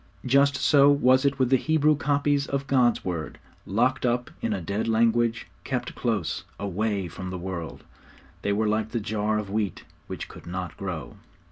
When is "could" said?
10.27-10.47